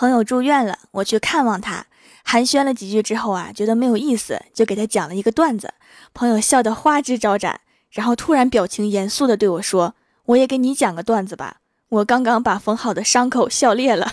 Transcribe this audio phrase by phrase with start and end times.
[0.00, 1.84] 朋友住院了，我去看望他，
[2.24, 5.74] 寒暄了几句之后啊，觉得没有意思，就给他讲了一个段子。
[6.14, 7.60] 朋友笑得花枝招展，
[7.90, 9.94] 然后突然表情严肃地对我说
[10.24, 11.58] ：“我也给你讲个段子吧，
[11.90, 14.10] 我刚刚把缝好的伤口笑裂了。”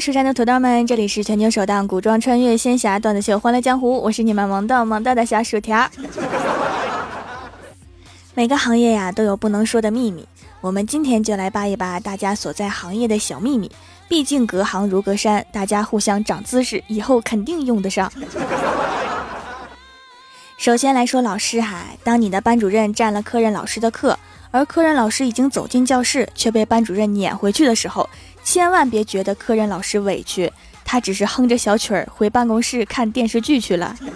[0.00, 5.90] 蜀山的土豆们，这里是全球首档古装穿越仙侠段子秀《欢乐江湖》，我是你们萌到萌到的小薯条。
[8.34, 10.28] 每个行业呀都有不能说的秘密，
[10.60, 13.70] 我们今天就来扒一扒大家所在行业的小秘密。
[14.08, 18.12] 毕竟隔行如隔山，大家互相长姿势，以后肯定用得上。
[20.58, 24.16] 首先来说老师哈，当你的班主任占了科任老师的课，
[24.56, 28.08] 而科任老师已经走进教室，却被班主任撵回去的时候。
[28.42, 30.50] 千万别觉得科任老师委屈，
[30.84, 33.94] 他只是哼着小曲儿回办公室看电视剧去了。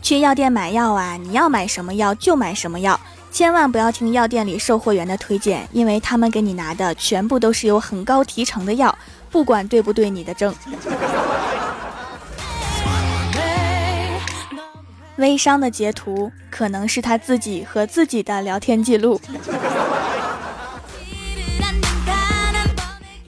[0.00, 8.96] 去药店买药啊，你要买什么药就买什么药，千万不要听药店里售货员的推荐，因为他们给你拿的全部都是有很高提成的药，
[9.30, 10.54] 不管对不对你的症。
[15.22, 19.20] 微商的截图可能是他自己和自己的聊天记录。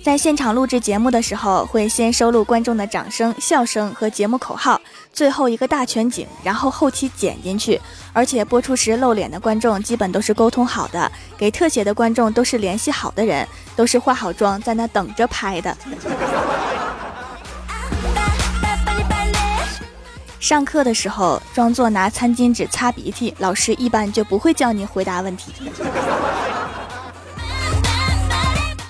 [0.03, 4.79] 在现场录制节目的时候，会先收录观众的掌声、笑声和节目口号，
[5.13, 7.81] 最后一个大全景，然后后期剪进去。
[8.13, 15.75] 而且播出时露脸的观众基本都是沟通好的，给特写的观众都是联系好的人，都是化好妆在那等着拍的。
[20.45, 25.55] 上课的时候装作拿餐巾纸擦鼻涕，老师一般就不会叫你回答问题。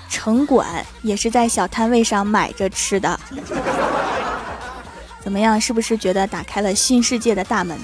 [0.08, 3.20] 城管也是在小摊位上买着吃的，
[5.22, 5.60] 怎么样？
[5.60, 7.78] 是不是觉得打开了新世界的大门？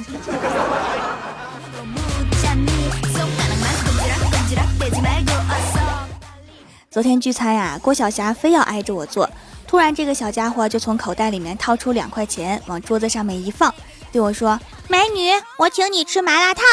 [6.91, 9.31] 昨天聚餐呀，郭晓霞非要挨着我坐。
[9.71, 13.73] 突然，这个小家伙就从口袋里面掏出两块钱，往桌子上面一放，
[14.11, 14.59] 对我说
[14.91, 16.65] ：“美女，我请你吃麻辣烫。”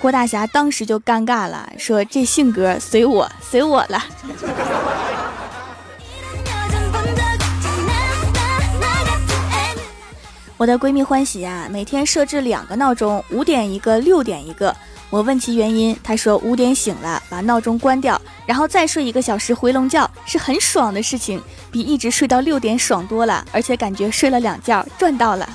[0.00, 4.02] 郭大侠当时就尴尬了，说：“这性格随我，随我了。”
[10.56, 14.74] 我的闺蜜欢喜呀，每天设置两个闹钟，五点一个，六点一个。
[15.10, 25.48] 我问其原因，她说五点醒了，把闹钟关掉，然后再睡一个小时回笼觉，是很爽的事情，比一直睡到六点爽多了，而且感觉睡了两觉赚到了。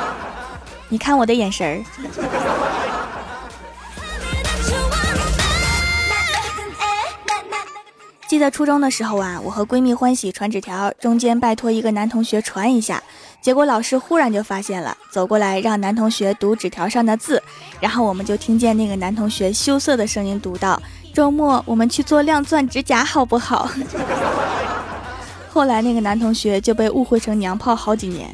[0.88, 2.95] 你看我的眼神儿。
[8.36, 13.02] 记得初中的时候啊，我和闺蜜欢喜传纸条，中间拜托一个男同学传一下。
[13.40, 17.42] 结果老师忽然就发现了，走过来让男同学读纸条上的字，
[17.80, 20.78] 然后我们就听见那个男同学羞涩的声音读道
[21.14, 23.70] ：“周末我们去做亮钻指甲好不好？”
[25.48, 28.28] 后来那个男同学就被误会成娘炮好几年。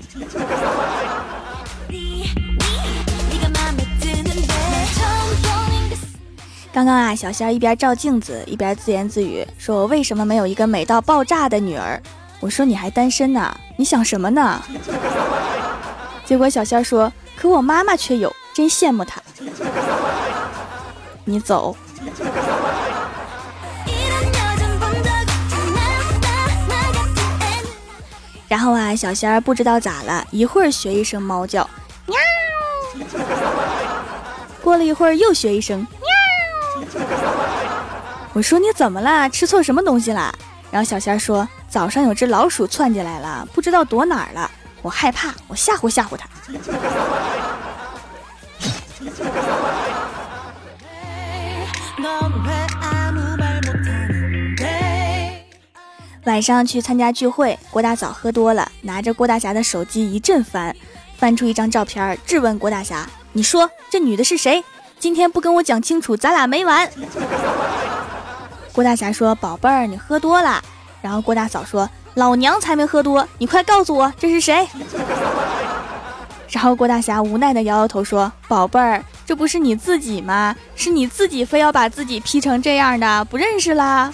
[6.73, 12.01] 刚刚啊，小仙儿一边照镜子一边自言自语，说我为什么没有一个美到爆炸的女儿？
[12.41, 14.63] 我说你还单身呢，你想什么呢？
[16.25, 19.21] 结果小仙说：“可我妈妈却有，真羡慕她。”
[21.27, 21.77] 你走。
[28.49, 31.69] 然后啊，小仙儿不知道咋了，一会儿学一声猫叫，
[32.07, 32.17] 喵。
[34.63, 35.87] 过了一会儿又学一声，
[38.35, 39.29] 我说你怎么了？
[39.31, 40.35] 吃错什么东西了？
[40.71, 41.49] 然后小仙说。
[41.69, 44.51] 早上有只老鼠窜进来了，不知道躲哪儿了。
[44.83, 46.29] 我害怕，我吓唬吓唬它。
[56.27, 60.77] 晚上去参加聚会，郭大嫂喝多了，拿着郭大侠的手机一阵翻，
[61.17, 64.63] 翻出一张照片，质问郭大侠：“你说这女的是谁？
[65.03, 66.89] 今天不跟我讲清楚，咱俩没完。”
[68.73, 70.63] 郭大侠说：“宝贝儿，你喝多了。”
[71.03, 74.65] 然后郭大嫂说：“老娘才没喝多，你快告诉我这是谁？”
[76.51, 80.55] 然后郭大侠无奈的摇摇头说：“宝贝儿，这不是你自己吗？
[80.77, 84.13] 是你自己非要把自己 P 成这样的，不认识啦。”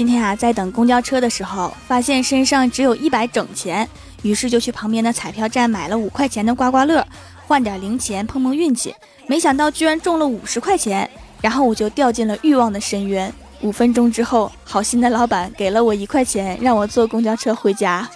[0.00, 3.86] 今天啊，在等公交车的时候，发现身上只有一百整钱，
[4.22, 7.06] 于是就去旁边的彩票站买了五块钱的刮刮乐，
[7.46, 8.94] 换点零钱碰碰运气。
[9.26, 11.10] 没想到居然中了五十块钱，
[11.42, 13.30] 然后我就掉进了欲望的深渊。
[13.60, 18.08] 五分钟之后，好心的老板给了我一块钱，让我坐公交车回家。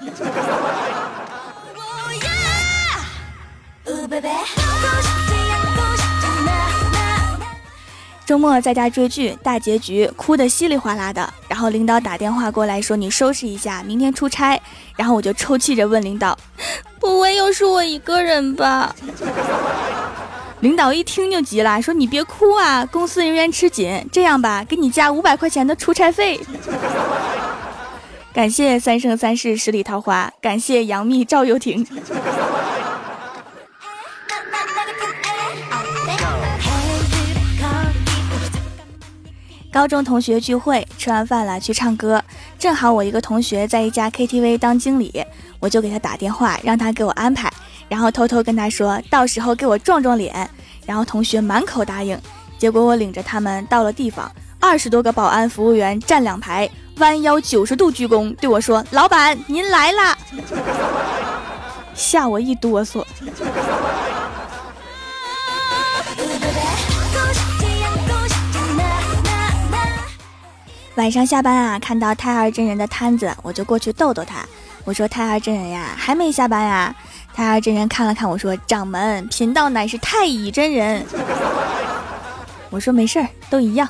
[8.27, 11.31] 周末在家追剧，大结局哭得稀里哗啦的。
[11.47, 14.59] 然后领导打电话过来说：“你收拾一下，明天出差。”
[14.97, 16.37] 然后我就抽泣着问领导
[16.99, 18.95] ：“不会又是我一个人吧？”
[20.61, 26.41] 领导一听就急了，说：“你别哭啊，公司人员吃紧，这样吧，给你加五百块钱的出差费。
[28.33, 31.87] ”感谢三生三世十里桃花，感谢杨幂赵又廷。
[39.75, 42.23] 高中同学聚会，吃完饭了去唱歌，
[42.57, 45.27] 正好我一个同学在一家 KTV 当经理，
[45.59, 47.53] 我就给他打电话，让他给我安排，
[47.89, 50.49] 然后偷偷跟他说，到时候给我壮壮脸，
[50.87, 52.17] 然后同学满口答应。
[52.57, 54.31] 结果我领着他们到了地方，
[54.61, 60.17] 二十多个保安服务员站两排，弯腰九十度鞠躬，对我说：“老板，您来啦！”
[61.95, 63.05] 吓我一哆嗦。
[70.97, 74.47] 晚上下班啊，看到太二真人的摊子，我就过去逗逗他。
[74.85, 76.95] 我说：“太二真人呀，还没下班呀？”
[77.35, 81.05] 太二真人看了看我说：“掌门，贫道乃是太乙真人。”
[82.71, 83.89] 我说：“没事儿，都一样。”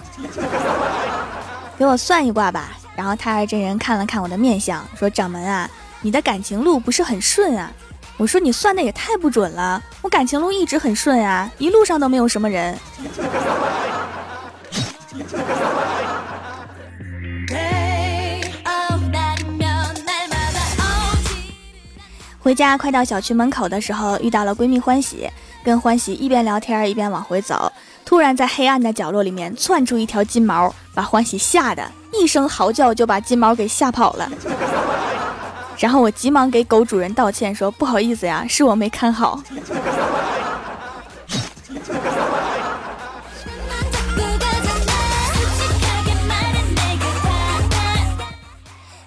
[1.77, 2.71] 给我算一卦吧。
[2.97, 5.69] 然后太二真人看了看我的面相，说：“掌门啊，
[6.01, 7.71] 你的感情路不是很顺啊。”
[8.17, 12.79] 我说：“你算的也太不准了，我感情路一直很顺啊，一路上都没有什么人。”
[22.45, 25.27] 回家快到小区门口的时候，遇到了闺蜜欢喜，
[25.65, 27.73] 跟欢喜一边聊天一边往回走。
[28.05, 31.83] 突然在黑暗的角落里面窜出一条金毛，把欢喜吓得
[32.13, 34.31] 一声嚎叫，就把金毛给吓跑了。
[35.81, 39.43] 然后我急忙给狗主人道歉，说不好意思呀，是我没看好。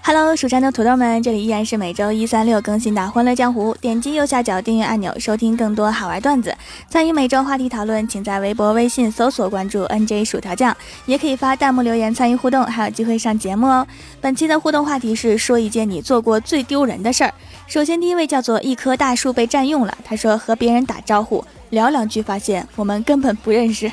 [0.07, 3.75] Hello，蜀山的土豆们，这里依然是每周一、三、六更新的《欢乐江湖》。
[3.79, 6.55] 点击右下角订阅按钮，收听更多好玩段子，
[6.87, 10.73] 参与每周话题讨论，请在微博、微信搜索关注 NJ 薯条酱，
[11.07, 13.85] 也可以发弹幕留言参与互动，还有机会上节目哦。
[14.21, 17.33] 本期的互动话题是说一件你做过最丢人的事儿。
[17.67, 23.91] 首先，第一位叫做一棵大树被占用了，他说和别人打招呼聊两句，发现我们根本不认识，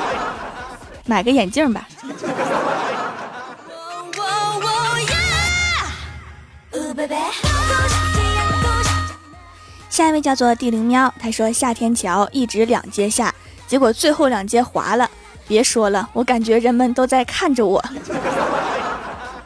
[1.06, 1.88] 买个眼镜吧。
[9.92, 13.30] 下一位叫做地灵喵，他说夏天桥一直两阶下，
[13.66, 15.06] 结果最后两阶滑了。
[15.46, 17.84] 别说了，我感觉人们都在看着我。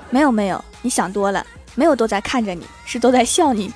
[0.08, 1.44] 没有没有，你想多了，
[1.74, 3.72] 没有都在看着你，是都在笑你。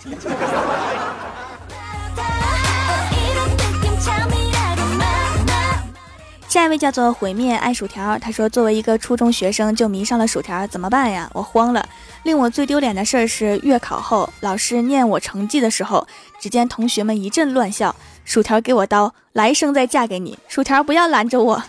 [6.51, 11.31] 下一位叫做毁灭爱薯条，他说作为一个初中学生就迷上了薯条，怎么办呀？
[11.33, 11.89] 我慌了。
[12.25, 16.05] 令我最丢脸的事儿是月考后，老师念我成绩的时候，
[16.41, 17.95] 只见同学们一阵乱笑。
[18.25, 20.37] 薯条给我刀，来生再嫁给你。
[20.49, 21.63] 薯条不要拦着我，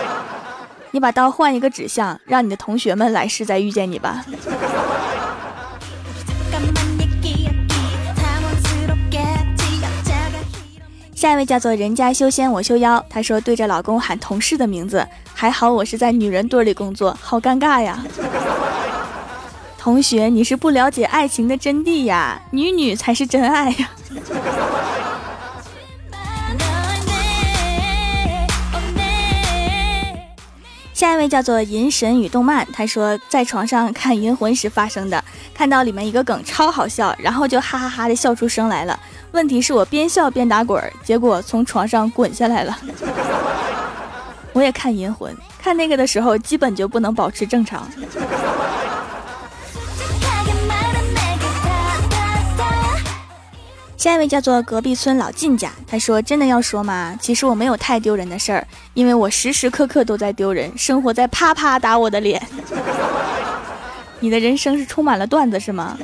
[0.92, 4.22] 你把刀换一个指向，让你的同学们来世再遇见你吧。
[11.26, 15.04] 下一位叫做人家修仙我修妖，她说对着老公喊同事的名字，
[15.34, 17.98] 还好我是在女人堆里工作，好尴尬呀。
[19.76, 23.90] 同学，你是不了解爱情的真谛呀，女女才是真爱呀。
[30.94, 38.98] 下一位叫做银神与动漫，他说在床上看《银魂》时发生的，看到里面一个梗超好笑，然后就哈哈哈的笑出声来了。
[39.36, 42.74] 问题是我边笑边打滚，结果从床上滚下来了。
[44.54, 47.86] 我也看《银魂》，看那个的时候基本就不能保持正常。
[53.98, 57.14] 下一位叫做隔壁村老靳家，他说：“真的要说吗？
[57.20, 62.40] 其实我没有太丢人的事儿，因为我时时刻刻都在丢人，生活在啪啪打我的脸。
[64.20, 65.98] 你的人生是充满了段子是吗？”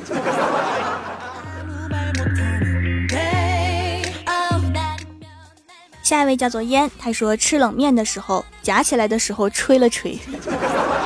[6.03, 10.19] 下一位叫做烟，他说吃冷面的时候夹起来的时候吹了吹，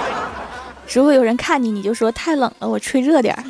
[0.91, 3.43] 如果有人看你，你就说太冷了，我吹热点儿。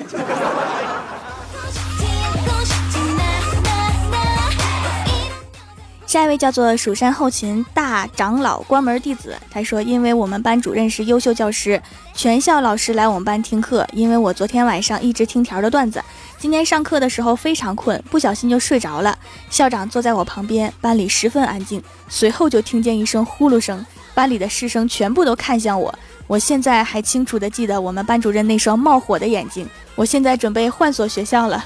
[6.08, 11.82] 下一位叫做蜀山后勤大长老关门弟子，他说：“因为我们班主任是优秀教师，
[12.14, 13.86] 全校老师来我们班听课。
[13.92, 16.02] 因为我昨天晚上一直听条的段子，
[16.40, 19.20] 今天上课的时候非常困，不小心就睡着了。
[19.50, 21.84] 校长坐在我旁边，班里十分安静。
[22.08, 25.94] 随后就听见一声呼噜声，班里的师生全部都看向我。
[26.26, 29.68] 我现在还清楚的记得我们班主任那双冒火的眼睛。
[29.94, 31.66] 我现在准备换所学校了。”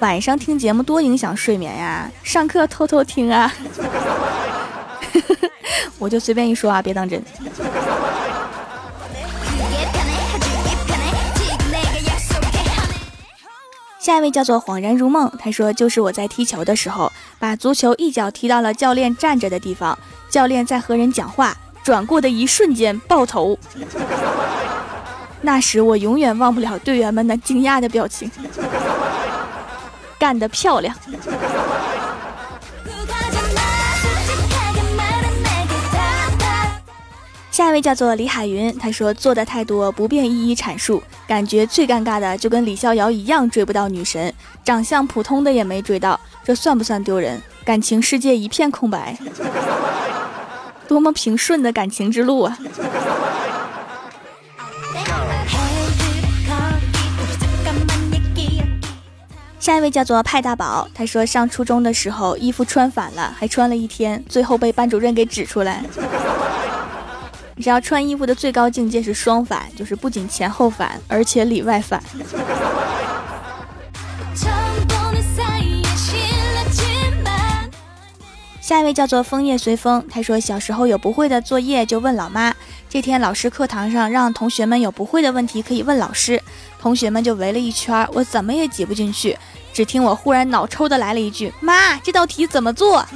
[0.00, 2.08] 晚上听节目多影响睡眠呀！
[2.22, 3.52] 上课偷偷听啊！
[5.98, 7.20] 我就随便一说啊，别当真。
[13.98, 19.98] 下一位叫做恍然如梦，他说就是我在踢球的时候，把足球一脚踢到了教练站着的地方，
[20.30, 23.58] 教练在和人讲话，转过的一瞬间爆头。
[25.42, 28.30] 那时我永远忘不了队员们那惊讶的表情。
[30.18, 30.94] 干得漂亮！
[37.50, 41.02] 下一位叫做李海云，他说做的太多，不便一一阐述。
[41.26, 44.32] 感觉最尴尬的就跟李逍遥一样，追不到女神，
[44.64, 47.42] 长相普通的也没追到，这算不算丢人？
[47.64, 49.18] 感情世界一片空白，
[50.86, 52.56] 多么平顺的感情之路啊！
[59.68, 65.84] 下一位叫做派大宝，他说上初中的时候衣服穿反了，还穿了一天，最后被班主任给指出来。
[67.54, 72.02] 你知道穿衣服的最高境界是双反，就是不仅前后反，而且里外反。
[78.62, 82.54] 下一位叫做枫叶随风，他说小时候有不会的作业就问老妈。
[82.88, 86.42] 这天老师课堂上让同学们有不会的问题可以问老师，
[86.80, 89.36] 同学们就围了一圈，我怎么也挤不进去。
[89.78, 93.06] 只听我忽然脑抽的来了一句：“妈，这道题怎么做？”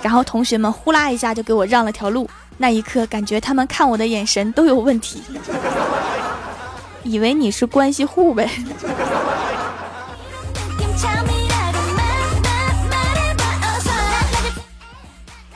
[0.00, 2.26] 然后同学们呼啦一下就给我让了条路。
[2.56, 5.22] 那一刻，感觉他们看我的眼神都有问题，
[7.02, 8.48] 以为你是关系户呗。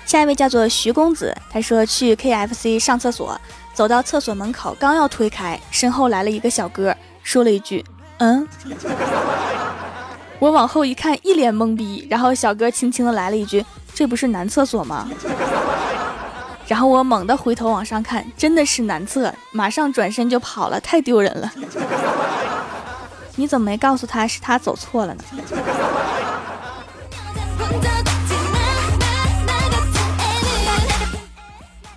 [0.04, 3.40] 下一位叫做徐公子，他说去 KFC 上厕所，
[3.72, 7.82] 走到厕所门口，刚要推开，身后来了一个小哥，说了一句
[8.24, 8.48] ：“嗯。”
[10.40, 12.06] 我往后一看，一脸懵逼。
[12.10, 13.64] 然后小哥轻轻的来了一句
[13.94, 15.08] ：“这不是男厕所吗？”
[16.66, 21.52] 然后我猛地回头往上看，真的是男厕，马上转身就跑了，太丢人了。
[23.36, 25.24] 你怎么没告诉他是他走错了呢？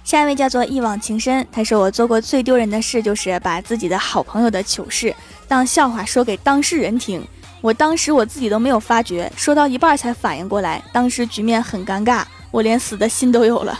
[0.04, 5.14] 下一位叫做一往情深，他说我做过最丢人的事就是把自己的好朋友的糗事
[5.48, 7.26] 当笑话说给当事人听。
[7.60, 13.80] 我当时我自己都没有发觉，说到一半才反应过来，当时局面很尴尬，我连死的心都有了。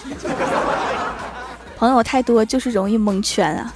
[1.78, 3.74] 朋友太多就是容易蒙圈啊。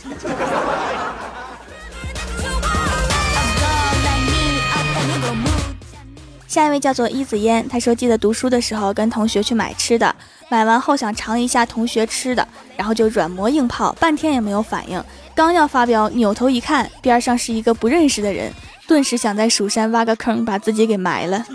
[6.47, 10.13] 下一位叫做一子烟，他说记得读书的时候跟同学去买吃的，
[10.49, 12.45] 买完后想尝一下同学吃的，
[12.75, 15.01] 然后就软磨硬泡，半天也没有反应，
[15.33, 18.51] 刚要发飙，扭头一看，边上是一个不认识的人。
[18.87, 21.45] 顿时想在蜀山挖个坑，把自己给埋了，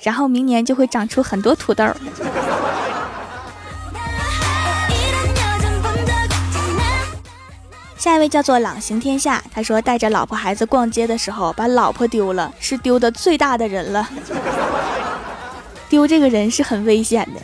[0.00, 1.84] 然后明年就会长出很多土豆。
[7.96, 14.08] 下一位叫做朗行天下，他说带着老婆孩子逛街的时候，把老婆丢了，是丢的最大的人了。
[15.88, 17.40] 丢这个人是很危险的。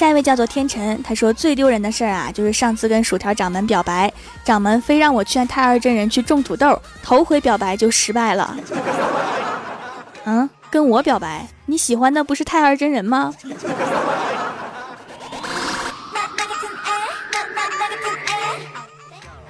[0.00, 4.10] 下一位叫做天辰，他说最丢人的事儿啊，就是上次跟薯条掌门表白，
[4.42, 8.56] 掌门非让我劝太二真人去种土豆，头回表白就失败了。
[10.24, 13.34] 嗯，跟我表白，你喜欢的不是太二真人吗？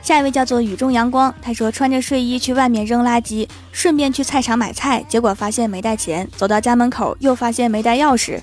[0.02, 8.40] 下一位叫做雨中阳光，他说穿着睡衣去外面扔垃圾，顺便去菜场买菜，结果发现没带钱，走到家门口又发现没带钥匙。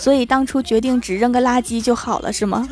[0.00, 2.66] 所以当初决定只扔个垃圾就好了，是吗？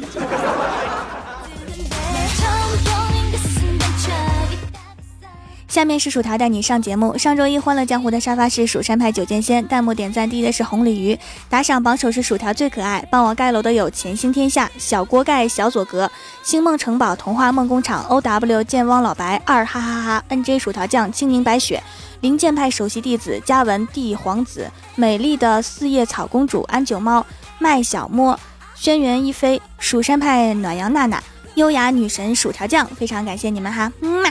[5.69, 7.17] 下面是薯条带你上节目。
[7.19, 11.17] 上周一欢乐江湖的沙发是蜀山派九剑仙，弹幕点赞第一的是红鲤鱼，
[11.51, 13.07] 打赏榜首是薯条最可爱。
[13.11, 16.11] 帮我盖楼的有潜星天下、小锅盖、小左格、
[16.43, 21.81] 星梦城堡、童话梦工厂、O W 剑汪老白二哈哈哈、N J 薯条酱、清明白雪、
[22.21, 27.25] 灵剑派首席弟子嘉文帝皇子、美丽的四叶草公主安九猫、
[27.59, 28.39] 麦小摸、
[28.75, 31.23] 轩辕一飞、蜀山派暖阳娜娜。
[31.55, 34.31] 优雅女神薯条酱，非常感谢你们哈，嗯嘛。